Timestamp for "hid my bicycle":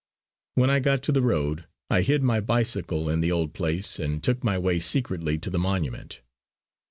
2.01-3.07